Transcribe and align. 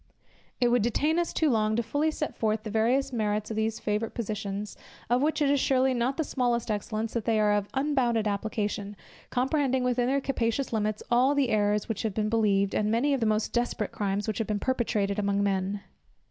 It 0.59 0.69
would 0.69 0.81
detain 0.81 1.19
us 1.19 1.31
too 1.31 1.47
long 1.47 1.77
fully 1.77 2.09
to 2.09 2.17
set 2.17 2.35
forth 2.35 2.63
the 2.63 2.71
various 2.71 3.13
merits 3.13 3.51
of 3.51 3.55
these 3.55 3.79
favourite 3.79 4.15
positions, 4.15 4.75
of 5.11 5.21
which 5.21 5.43
it 5.43 5.49
is 5.51 5.59
surely 5.59 5.93
not 5.93 6.17
the 6.17 6.23
smallest 6.23 6.71
excellence, 6.71 7.13
that 7.13 7.25
they 7.25 7.39
are 7.39 7.53
of 7.53 7.69
unbounded 7.75 8.27
application, 8.27 8.95
comprehending 9.29 9.83
within 9.83 10.07
their 10.07 10.19
capacious 10.19 10.73
limits, 10.73 11.03
all 11.11 11.35
the 11.35 11.49
errors 11.49 11.87
which 11.87 12.01
have 12.01 12.15
been 12.15 12.29
believed, 12.29 12.73
and 12.73 12.89
many 12.89 13.13
of 13.13 13.19
the 13.19 13.27
most 13.27 13.53
desperate 13.53 13.91
crimes 13.91 14.27
which 14.27 14.39
have 14.39 14.47
been 14.47 14.57
perpetrated 14.57 15.19
among 15.19 15.43
men. 15.43 15.81